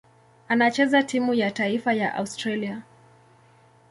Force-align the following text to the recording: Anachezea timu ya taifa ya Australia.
Anachezea 0.47 1.03
timu 1.03 1.33
ya 1.33 1.51
taifa 1.51 1.93
ya 1.93 2.15
Australia. 2.15 2.81